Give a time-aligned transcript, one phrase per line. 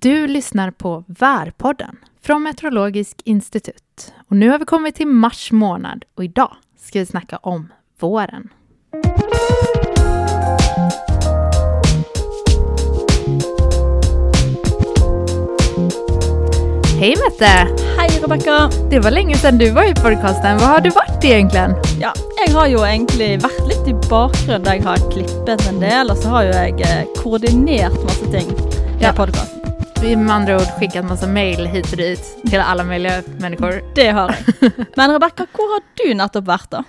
[0.00, 4.12] Du lyssnar på Värpodden från Meteorologisk institut.
[4.28, 8.48] Och nu har vi kommit till mars månad och idag ska vi snacka om våren.
[17.00, 17.68] Hej Mette!
[17.98, 18.70] Hei, Rebekka.
[18.90, 20.58] Det var länge sedan du var i podcasten.
[20.58, 21.74] Var har du varit egentligen?
[22.00, 22.12] Ja,
[22.46, 24.66] jeg har jo egentlig vært litt i bakgrunnen.
[24.66, 28.50] Jeg har klippet en del, og så har jo jeg eh, koordinert masse ting
[29.00, 29.53] i Ja.
[30.04, 33.94] Vi med andra ord skickat massa mail hit och dit till alla möjliga människor.
[33.94, 34.72] Det har jeg.
[34.96, 36.82] Men Rebekka, hvor har du nettopp vært, da?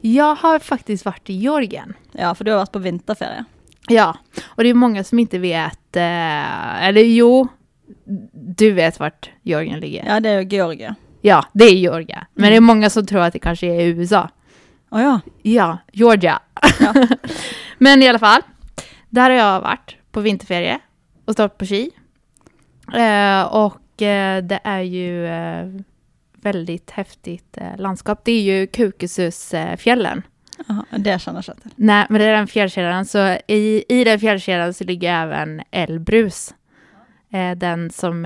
[0.00, 1.92] Jag har faktiskt varit i Georgien.
[2.12, 3.44] Ja, for du har vært på vinterferie.
[3.88, 4.06] Ja,
[4.46, 7.48] och det är många som inte vet, eh, eller jo,
[8.32, 10.06] du vet vart Georgien ligger.
[10.06, 10.96] Ja, Ja, det er jo Georgia.
[11.52, 12.26] det är Georgia.
[12.34, 14.28] Men det är många som tror att det kanske är USA.
[14.90, 15.20] Å ja.
[15.42, 16.40] Ja, Georgia.
[16.80, 16.94] Ja.
[17.78, 18.42] Men i alla fall,
[19.10, 20.80] där har jag varit på vinterferie
[21.26, 21.90] och stått på ski.
[22.94, 25.66] Eh, och eh, det är ju eh,
[26.32, 28.20] väldigt häftigt landskap.
[28.24, 30.22] Det är ju Kukususfjällen.
[30.68, 31.72] Aha, det kjenner jeg ikke til.
[31.76, 33.04] Nej, men det är den fjällkedjan.
[33.04, 36.54] Så i, i den fjällkedjan så ligger även Elbrus.
[37.56, 38.24] Den som.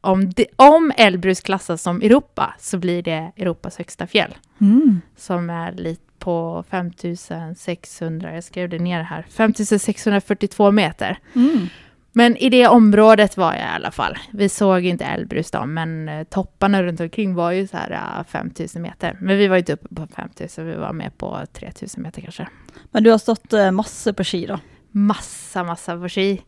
[0.00, 4.34] Om, det, om Elbrus klassas som Europa så blir det Europas högsta fjäll.
[4.60, 5.00] Mm.
[5.16, 11.18] Som är lite på 5600, jag skrev det ner här, 5642 meter.
[11.34, 11.68] Mm.
[12.14, 14.18] Men i det området var jag i alla fall.
[14.30, 18.24] Vi såg inte Elbrus då, men eh, topparna runt omkring var ju så här eh,
[18.24, 19.16] 5000 meter.
[19.20, 22.48] Men vi var inte uppe på 5000, vi var med på 3000 meter kanske.
[22.90, 24.60] Men du har stått eh, masse på ski, da.
[24.90, 26.42] Massa, massa på ski.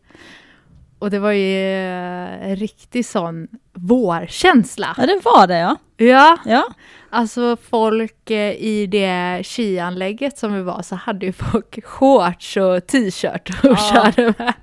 [0.99, 4.95] Och det var ju eh, en riktig sån vårkänsla.
[4.97, 5.75] Ja, det var det, ja.
[5.97, 6.63] Ja, Ja,
[7.09, 12.87] alltså folk eh, i det skianlägget som vi var så hade ju folk shorts och
[12.87, 13.75] t-shirt och Ja.
[13.93, 14.53] körde med.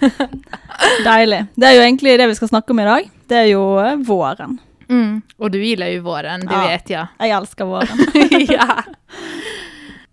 [1.04, 1.44] Deilig.
[1.54, 3.08] Det er jo egentlig det vi skal snakke om i dag.
[3.28, 4.58] Det er jo eh, våren.
[4.88, 5.22] Mm.
[5.36, 6.66] Och du gillar ju våren, det Ja.
[6.68, 7.06] vet jag.
[7.18, 8.06] Jeg elsker våren.
[8.48, 8.82] ja.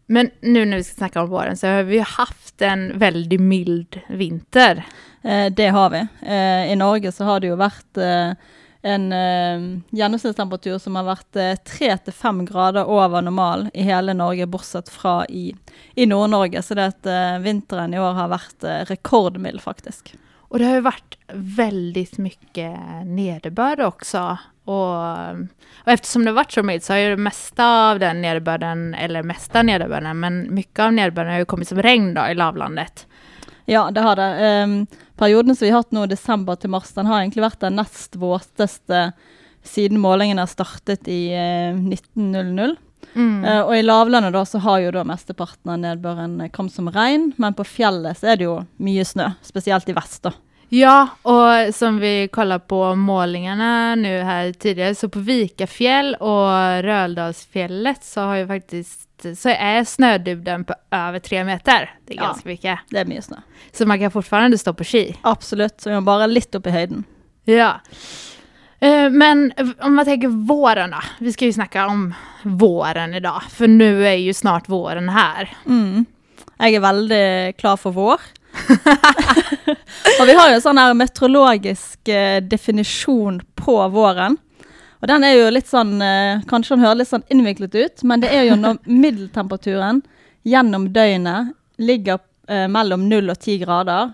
[0.07, 3.41] Men nu när vi ska snacka om våren så har vi ju haft en väldigt
[3.41, 4.83] mild vinter.
[5.23, 6.07] Eh, det har vi.
[6.21, 8.31] Eh, I Norge så har det jo vært eh,
[8.85, 14.13] en eh, gjennomsnittstemperatur som har vært eh, tre til fem grader over normal i hele
[14.13, 15.47] Norge, bortsett fra i,
[15.97, 16.61] i Nord-Norge.
[16.61, 20.13] Så det at eh, vinteren i år har vært eh, rekordmild, faktisk.
[20.37, 24.37] Och det har ju varit väldigt mycket nederbörd också.
[24.65, 25.29] Och,
[25.83, 28.93] och eftersom det har varit så milt så har ju det mesta av den nederbörden,
[28.93, 33.07] eller mesta nederbörden, men mycket av nederbörden har ju kommit som regn då i lavlandet.
[33.65, 34.47] Ja, det har det.
[34.47, 34.67] Eh,
[35.19, 38.17] perioden som vi har hatt nå, desember til mars, den har egentlig vært den nest
[38.19, 39.09] våteste
[39.65, 42.75] siden målingene startet i eh, 1900.
[43.15, 43.45] Mm.
[43.45, 46.89] Eh, og i lavlandet da, så har jo da mesteparten av nedbøren eh, kommet som
[46.93, 50.35] regn, men på fjellet så er det jo mye snø, spesielt i vest da.
[50.69, 58.03] Ja, och som vi kollar på målningarna nu här tidigare, så på Vikafjäll och Röldalsfjället
[58.03, 61.93] så har ju faktiskt, så är snödubben på över tre meter.
[62.07, 62.23] Det är Ja.
[62.23, 62.79] ganska mycket.
[62.89, 63.35] Det er mye snø.
[63.71, 65.15] Så man kan fortfarande stå på ski.
[65.21, 67.03] Absolutt, så vi må bare litt opp i høyden.
[67.45, 67.81] Ja.
[68.79, 73.67] Eh, Men om man tänker våren då, vi ska ju snacka om våren idag, för
[73.67, 75.57] nu är ju snart våren här.
[75.65, 76.05] Mm.
[76.59, 78.21] Jeg er veldig klar for vår.
[80.19, 84.37] og vi har jo en sånn her meteorologisk eh, definisjon på våren.
[85.01, 88.23] Og den er jo litt sånn, eh, kanskje den hører litt sånn innviklet ut, men
[88.23, 90.01] det er jo når middeltemperaturen
[90.47, 94.13] gjennom døgnet ligger eh, mellom 0 og 10 grader,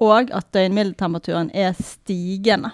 [0.00, 2.70] og at døgnmiddeltemperaturen er stigende.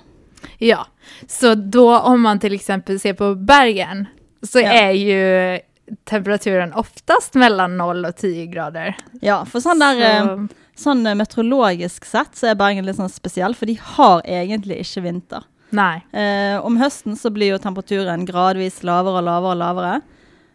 [0.63, 0.87] Ja,
[1.27, 4.07] så då om man till exempel ser på bergen
[4.43, 4.73] så Ja.
[4.73, 5.61] är ju
[6.05, 8.97] temperaturen oftast mellan 0 och 10 grader.
[9.21, 13.09] Ja, for sånn der eh, Så- Sånn eh, meteorologisk sett så er Bergen litt sånn
[13.09, 15.43] spesiell, for de har egentlig ikke vinter.
[15.71, 16.03] nej.
[16.13, 20.03] Eh, om høsten så blir jo temperaturen gradvis lavere og lavere og lavere.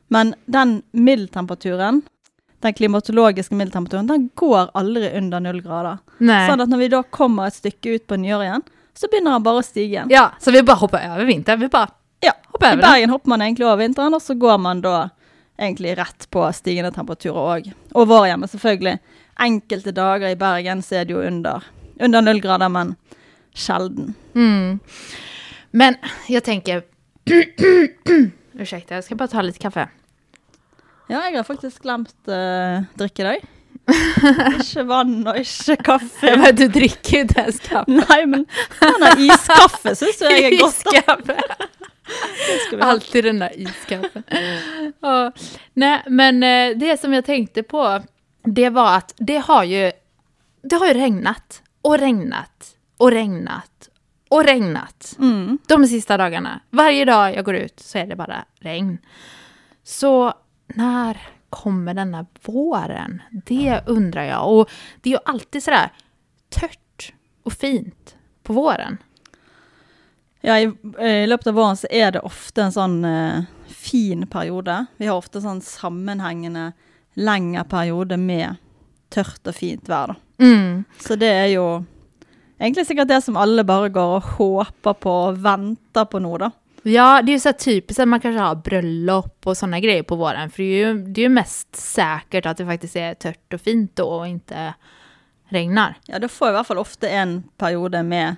[0.09, 2.01] Men den middeltemperaturen,
[2.61, 5.97] den klimatologiske middeltemperaturen, den går aldri under null grader.
[6.19, 6.49] nej.
[6.49, 8.61] Sånn at når vi da kommer et stykke ut på nyåret igjen,
[8.93, 10.09] så begynner den bare å stige igjen.
[10.11, 11.89] Ja, så vi bara hoppar över vintern, vi bara
[12.21, 12.91] Ja, hoppar I över den.
[12.91, 15.09] Bergen hopper man egentlig over vinteren, og så går man da
[15.61, 17.71] egentlig rett på stigende temperaturer òg.
[17.93, 18.97] Og vår hjemme, selvfølgelig.
[19.41, 21.63] Enkelte dager i Bergen så er det jo under,
[22.01, 22.95] under null grader, men
[23.53, 24.13] sjelden.
[24.35, 24.79] Mm.
[25.71, 25.95] Men
[26.27, 26.83] jag tänker,
[28.53, 29.87] ursäkta jag ska bara ta lite kaffe.
[31.07, 33.49] Ja, jeg har faktisk glemt uh, drikke i dag.
[34.61, 36.35] ikke vann og ikke kaffe.
[36.37, 37.91] Men du dricker ju inte ens kaffe.
[37.91, 38.45] Nei, men
[38.79, 40.83] denne iskaffe syns jeg er godt.
[40.85, 41.37] Iskaffe.
[42.81, 44.23] Alltid den där iskaffen.
[44.99, 45.31] ja.
[45.73, 48.01] Nej, men eh, det som jag tänkte på,
[48.43, 49.91] det var att det har ju,
[50.63, 53.89] det har ju regnat och regnat och regnat
[54.29, 55.15] och regnat.
[55.19, 55.57] Mm.
[55.67, 56.59] De sista dagarna.
[56.69, 58.97] Varje dag jag går ut så är det bara regn.
[59.83, 60.33] Så
[60.67, 61.17] när
[61.49, 63.21] kommer denna våren?
[63.45, 64.53] Det undrar jag.
[64.53, 64.69] Och
[65.01, 65.89] det är ju alltid sådär
[66.49, 67.13] tört
[67.43, 68.97] och fint på våren.
[70.41, 70.71] Ja, i,
[71.01, 74.85] i løpet av våren så er det ofte en sånn eh, fin periode.
[74.97, 76.71] Vi har ofte sånn sammenhengende
[77.19, 78.57] lengre periode med
[79.13, 80.13] tørt og fint vær.
[80.13, 80.15] da.
[80.41, 80.83] Mm.
[81.03, 81.65] Så det er jo
[82.59, 86.51] egentlig sikkert det som alle bare går og håper på og venter på nå, da.
[86.83, 90.15] Ja, det är ju så typiskt att man kanske har bröllop och sådana grejer på
[90.15, 90.49] våren.
[90.49, 93.61] För det är ju, det är ju mest säkert att det faktiskt är tört och
[93.61, 94.73] fint då och inte
[95.49, 95.95] regnar.
[96.05, 98.35] Ja, da får vi i hvert fall ofte en periode med,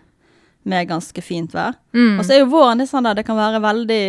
[0.63, 1.73] med ganske fint vær.
[1.93, 2.19] Mm.
[2.19, 4.03] Og så er jo våren litt sånn der, det kan være veldig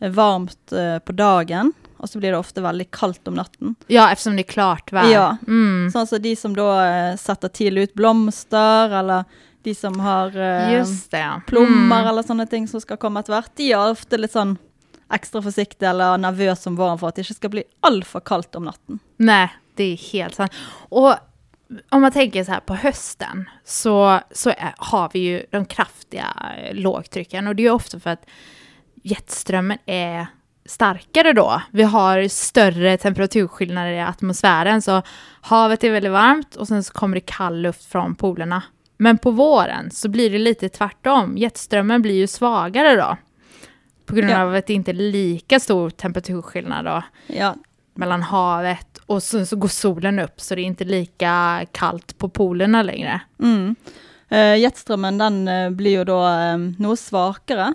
[0.00, 3.74] eh, varmt eh, på dagen, og så blir det ofte veldig kaldt om natten.
[3.88, 5.12] Ja, eftersom det är klart väder.
[5.12, 5.36] Ja.
[5.48, 5.90] Mm.
[5.92, 9.24] Sånn som de som da eh, setter tidlig ut blomster, eller
[9.62, 10.30] de som har
[10.70, 11.18] Just det.
[11.18, 11.40] ja.
[11.46, 12.08] plommer Mm.
[12.08, 14.56] eller sånne ting som skal komme etter hvert, de er ofte litt sånn
[15.12, 18.64] ekstra forsiktige eller nervøse om våren for at det ikke skal bli altfor kaldt om
[18.64, 18.98] natten.
[19.18, 20.52] Nej, det är helt sant.
[20.88, 21.14] Och
[21.88, 26.26] om man tänker så här på hösten så, så är, har vi ju de kraftiga
[26.58, 28.26] eh, lågtrycken och det är ju ofta för att
[29.02, 30.26] jetströmmen är
[30.64, 31.62] starkare då.
[31.70, 35.02] Vi har större temperaturskillnader i atmosfären så
[35.40, 38.62] havet är väldigt varmt och sen så kommer det kall luft från polerna.
[38.98, 41.36] Men på våren så blir det lite tvärtom.
[41.38, 43.16] Jetströmmen blir ju svagare då.
[44.06, 44.42] På grund Ja.
[44.42, 47.54] av att det inte är lika stor temperaturskillnad då Ja,
[47.96, 52.28] mellan havet och så, så går solen upp så det är inte lika kallt på
[52.28, 53.20] polerna längre.
[53.42, 53.76] Mm.
[54.28, 57.74] Eh, jetströmmen den eh, blir ju då eh, noe svagare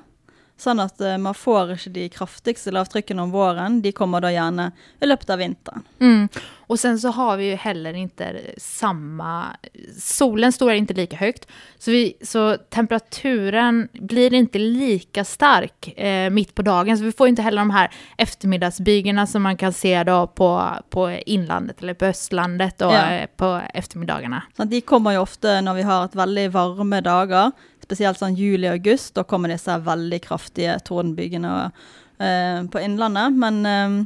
[0.61, 3.81] sånn at eh, man får ikke de kraftigste lavtrykkene om våren.
[3.81, 4.71] De kommer da gjerne
[5.01, 5.83] i løpet av vinteren.
[5.99, 6.27] Mm.
[6.71, 9.55] Och sen så har vi ju heller inte samma,
[9.99, 11.47] solen står inte lika högt,
[11.77, 17.27] så, vi, så temperaturen blir inte lika stark eh, mitt på dagen, så vi får
[17.27, 22.05] inte heller de här eftermiddagsbygerna som man kan se då på, på inlandet eller på
[22.05, 23.11] östlandet och, Ja.
[23.11, 24.43] eh, på eftermiddagarna.
[24.55, 27.51] De kommer jo ofte når vi har et veldig varme dager,
[27.91, 29.13] spesielt sånn juli og august.
[29.17, 33.35] Da kommer disse veldig kraftige tordenbygene eh, på Innlandet.
[33.35, 33.97] Men eh,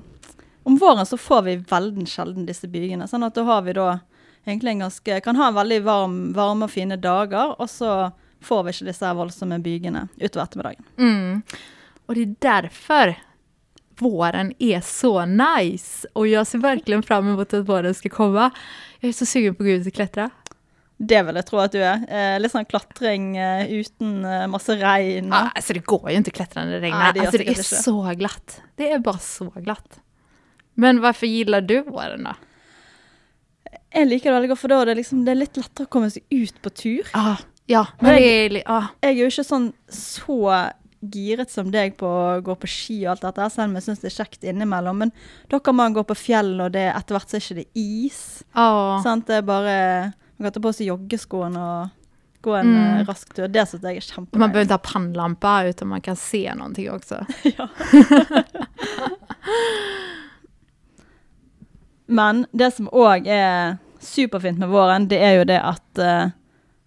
[0.65, 3.05] om våren så får vi veldig sjelden disse bygene.
[3.07, 3.99] Sånn at da har vi da
[4.45, 8.09] egentlig en ganske Kan ha en veldig varm, varme og fine dager, og så
[8.45, 10.85] får vi ikke disse voldsomme bygene utover ettermiddagen.
[10.97, 11.41] Mm.
[12.05, 13.15] Och det är därför
[13.99, 16.07] våren är så nice.
[16.13, 18.51] Och jag ser verkligen fram emot att våren ska komma.
[18.99, 20.29] Jag är så sugen på att gå ut och klättra.
[20.97, 22.05] Det vil jeg tro at du er.
[22.07, 25.27] Eh, litt sånn klatring eh, uten eh, masse regn.
[25.27, 26.99] Ja, og- alltså det går ju inte att klättra när det regnar.
[26.99, 27.63] Nej, det alltså det är inte.
[27.63, 28.61] så glatt.
[28.75, 29.99] Det är bara så glatt.
[30.73, 32.33] Men varför gillar du våren då?
[33.95, 35.91] Jeg liker det veldig godt, for da er det, liksom, det er litt lettere å
[35.91, 37.07] komme seg ut på tur.
[37.15, 37.37] Ah,
[37.71, 38.57] ja, men är...
[38.67, 40.39] Ah, Jeg er jo ikke sånn så
[41.05, 44.03] giret som deg på å gå på ski og alt dette, selv om jeg syns
[44.03, 44.99] det er kjekt innimellom.
[45.05, 45.11] Men
[45.51, 48.43] da kan man gå på fjell, og det, etter hvert så er ikke det is.
[48.53, 48.99] ah.
[49.05, 49.27] Sant?
[49.31, 49.77] Det er bare
[50.37, 51.89] Man kan ta på seg joggeskoene og
[52.45, 52.99] gå en Mm.
[52.99, 53.47] eh, rask tur.
[53.47, 57.25] Det syns jeg er Man behöver inte ha pannlampa utan man kan se någonting också.
[57.57, 57.67] ja.
[62.07, 66.27] Men det som òg er superfint med våren, det er jo det at eh,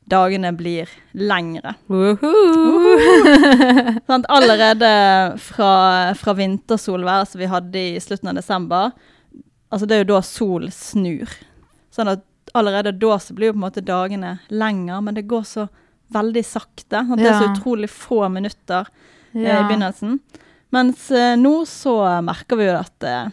[0.09, 1.75] dagene blir lengre.
[1.91, 2.99] Woohoo!
[4.09, 4.29] Sant?
[4.31, 4.93] Allerede
[5.43, 8.93] fra, fra vintersolvær som vi hadde i slutten av desember,
[9.73, 11.35] altså det er jo da sol snur.
[11.95, 12.23] Sånn at
[12.55, 15.67] allerede da så blir jo på en måte dagene lenger, men det går så
[16.15, 17.03] veldig sakte.
[17.05, 17.19] Sant?
[17.21, 18.87] Det er så utrolig få minutter
[19.35, 20.19] eh, i begynnelsen.
[20.73, 23.29] Mens eh, nå så merker vi jo at eh,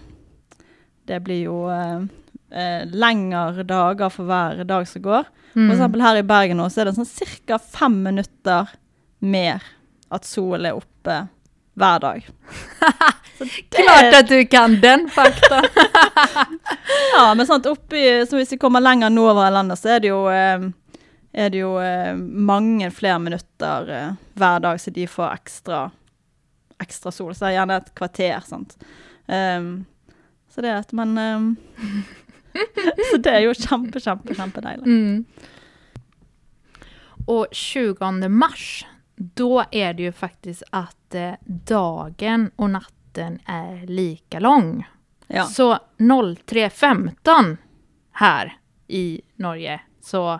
[1.08, 2.04] det blir jo eh,
[2.52, 5.24] eh, lengre dager for hver dag som går.
[5.24, 5.70] For Mm.
[5.72, 8.68] eksempel her i Bergen nå, så er det sånn cirka fem minutter
[9.24, 9.64] mer
[10.12, 11.22] at solen er oppe
[11.80, 12.26] hver dag.
[13.70, 15.64] Klart att du kan den fakta.
[17.16, 20.10] Ja, men sant, oppi, så hvis vi kommer lenger nordover i landet, så er det
[20.10, 20.66] jo, eh,
[21.34, 25.80] er det jo eh, mange flere minutter eh, hver dag, så de får ekstra,
[26.84, 27.32] ekstra sol.
[27.36, 28.76] Så det er gjerne et kvarter, sant.
[29.28, 29.86] Um,
[30.54, 31.48] så det at man um,
[33.12, 34.88] Så det er jo kjempe, kjempe, kjempedeilig.
[34.88, 35.26] Mm.
[37.26, 43.05] Och 20 mars, då är det ju faktiskt att eh, dagen och natten
[43.46, 44.88] är lika lång.
[45.28, 45.44] Ja.
[45.44, 47.58] Så 03.15
[48.12, 48.58] här
[48.88, 50.40] i Norge så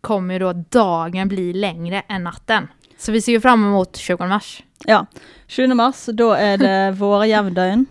[0.00, 2.68] kommer ju då dagen bli längre än natten.
[2.98, 4.62] Så vi ser ju fram emot 20 mars.
[4.86, 5.06] Ja.
[5.46, 5.66] 7.
[5.66, 7.86] mars, da er det vårjevndøgn.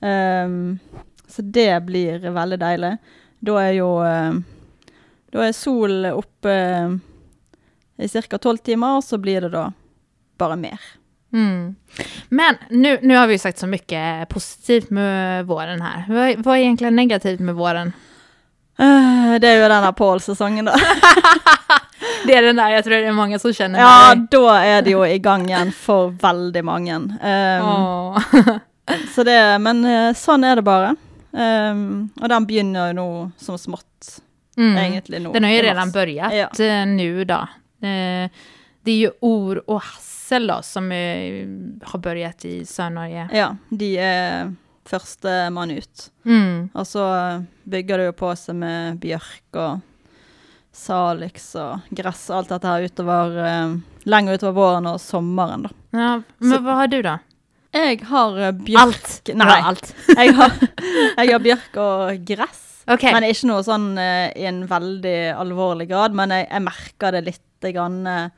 [0.00, 0.78] Um,
[1.26, 2.96] så det blir veldig deilig.
[3.40, 4.44] Da er jo um,
[5.32, 6.52] Da er sol oppe
[6.84, 7.00] um,
[7.96, 9.72] i cirka 12 timmar och så blir det då
[10.38, 10.80] bara mer.
[11.32, 11.74] Mm.
[12.28, 16.04] Men nu, nu har vi ju sagt så mycket positivt med våren här.
[16.08, 17.92] Vad, vad är egentligen negativt med våren?
[18.78, 20.72] Eh, Det är ju den här Paul-säsongen då.
[22.26, 24.26] Det är den där, jag tror det är många som känner Ja, med dig.
[24.30, 26.94] då är det ju i gang igjen for veldig mange.
[26.96, 28.18] Um, Åh.
[29.14, 30.92] Så det, men eh, sånn er det bare.
[31.36, 34.20] Um, og den begynner jo nå som smått,
[34.56, 34.76] Mm.
[34.78, 35.32] egentlig nå.
[35.32, 35.92] Den har ju redan mars.
[35.94, 36.64] börjat Ja.
[36.64, 37.34] eh, nu då.
[37.82, 38.30] Eh,
[38.84, 39.82] det är ju Or och
[40.26, 41.46] Hassel då som eh,
[41.88, 43.28] har börjat i Sør-Norge.
[43.32, 44.48] Ja, de er
[44.86, 46.08] førstemann ut.
[46.26, 46.68] Mm.
[46.74, 47.04] Og så
[47.62, 49.84] bygger det jo på seg med bjørk og
[50.76, 53.76] salix og gress og alt dette her utover, eh,
[54.10, 55.70] lenger utover våren og sommeren, da.
[55.94, 57.18] Ja, men Så- vad har du då?
[57.72, 59.30] Jeg har eh, bjørk Allt.
[59.34, 59.46] Nei.
[59.46, 59.94] Ja, allt.
[60.16, 60.52] Jeg har,
[61.18, 62.82] jeg har bjørk og gress.
[62.88, 63.12] Okej.
[63.12, 67.24] Men ikke noe sånn eh, i en veldig alvorlig grad, men jeg, jeg merker det
[67.26, 68.28] litt grann, eh,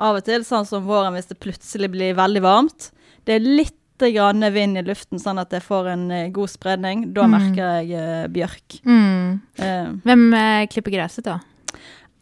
[0.00, 2.90] av og til, sånn som våren hvis det plutselig blir veldig varmt.
[3.28, 7.02] Det er litt grann vind i luften, sånn at jeg får en eh, god spredning.
[7.12, 7.30] Da Mm.
[7.36, 8.78] merker jeg eh, bjørk.
[8.88, 9.40] Mm.
[9.60, 11.38] Eh, Vem eh, klipper gräset då?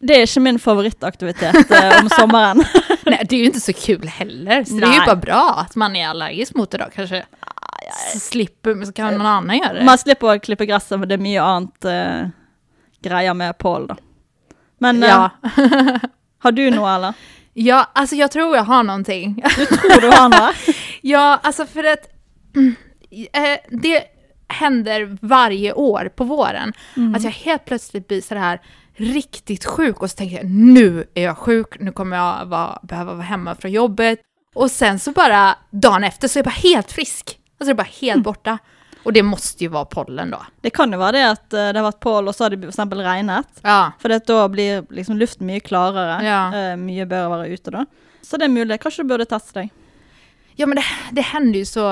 [0.01, 2.63] det är inte min favoritaktivitet eh, om sommaren.
[3.05, 4.63] Nej, det är ju inte så kul heller.
[4.63, 5.05] Så det är ju Nej.
[5.05, 7.25] bara bra att man är allergisk mot det då kanske.
[8.19, 9.85] Slipper, så kan någon annan göra det.
[9.85, 12.27] Man slipper å klippe gresset, men det er mye annet eh,
[13.03, 13.95] greier med Pål, da.
[14.79, 15.29] Men Ja.
[16.43, 17.13] har du noe, eller?
[17.61, 19.43] ja, alltså jag tror jag har någonting.
[19.57, 20.53] Du tror du har noe?
[21.01, 22.09] Ja, alltså för att
[23.33, 24.03] eh, det
[24.47, 26.73] händer varje år på våren.
[26.97, 27.15] Mm.
[27.15, 28.61] Att jag helt plötsligt blir så här
[28.95, 33.13] riktigt sjuk och så tänker jag nu är jag sjuk, nu kommer jag vara, behöva
[33.13, 34.19] vara hemma från jobbet.
[34.55, 37.39] Och sen så bara dagen efter så är jag bara helt frisk.
[37.59, 38.23] Alltså det är bara helt Mm.
[38.23, 38.57] borta.
[39.03, 40.41] Och det måste ju vara pollen då.
[40.61, 42.59] Det kan jo være det at eh, det har vært Pål, og så har det
[42.65, 43.61] for eksempel regnet.
[43.63, 43.91] Ja.
[43.99, 46.19] For det, da blir liksom luften mye klarere.
[46.25, 46.41] Ja.
[46.73, 47.85] Eh, bedre å være ute da.
[48.21, 48.79] Så det er mulig.
[48.83, 49.71] Kanskje du burde teste deg.
[50.59, 50.83] Ja men det,
[51.15, 51.87] det händer ju så,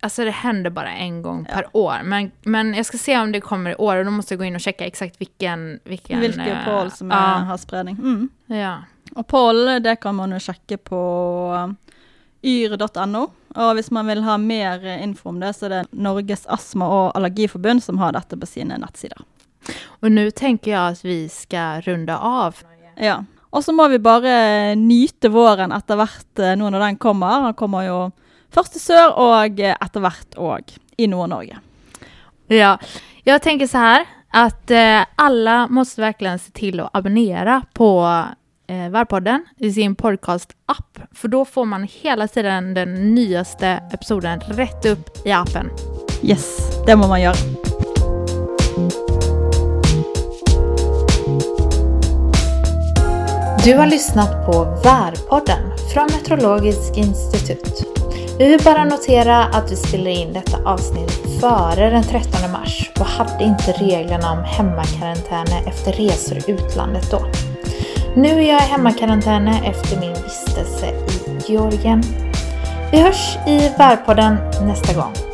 [0.00, 2.00] alltså det händer bara en gång per år.
[2.04, 4.44] Men, men jag ska se om det kommer i år och då måste jag gå
[4.44, 5.80] in och checka exakt vilken...
[5.84, 7.96] vilken Hvilke eh, Pål som ja, har spredning.
[7.96, 8.28] Mm.
[8.46, 8.82] ja.
[9.14, 11.00] Og Pål, det kan man jo sjekke på
[12.42, 13.26] yr.no.
[13.54, 16.88] Og hvis man vil ha mer eh, info om det, så er det Norges astma-
[16.88, 19.18] og allergiforbund som har dette på sine nettsider.
[19.86, 22.56] Och nu tänker jag att vi ska runda av.
[22.96, 23.24] Ja.
[23.50, 27.42] Og så må vi bare nyte våren etter hvert eh, nå når den kommer.
[27.44, 27.98] Den kommer jo
[28.52, 31.58] først til sør, og eh, etter hvert òg i Nord-Norge.
[32.48, 32.78] Ja,
[33.24, 38.24] jag tänker så här att eh, alla måste verkligen se till att abonnera på
[38.72, 40.98] eh, Värpodden i sin podcast-app.
[41.12, 45.70] För då får man hela tiden den nyaste episoden rätt upp i appen.
[46.22, 47.36] Yes, det må man gjøre.
[53.64, 55.62] Du har lyssnat på Värpodden
[55.94, 57.84] från Meteorologisk institut.
[58.38, 63.06] Vi vill bara notera att vi spelar in detta avsnitt före den 13 mars och
[63.06, 67.20] hade inte reglerna om hemmakarantäner efter resor i utlandet då.
[68.16, 72.02] Nu är jag i hemmakarantäne efter min vistelse i Georgien.
[72.90, 75.31] Vi hörs i Värpodden nästa gång.